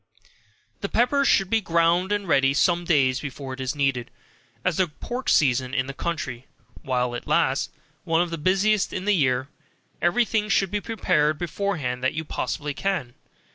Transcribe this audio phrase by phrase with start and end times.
[0.79, 4.09] The pepper should be ground and ready some days before it is needed,
[4.65, 6.43] as the pork season in the country is
[6.81, 7.69] (while it lasts)
[8.03, 9.47] one of the busiest in the year,
[10.01, 13.13] every thing should be prepared beforehand that you possibly can.